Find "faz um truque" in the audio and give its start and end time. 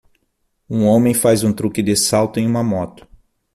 1.13-1.83